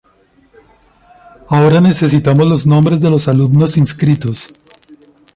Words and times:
Ahora 1.47 1.79
necesitamos 1.79 2.47
los 2.47 2.65
nombres 2.65 2.99
de 3.01 3.11
los 3.11 3.27
alumnos 3.27 3.77
inscritos. 3.77 4.47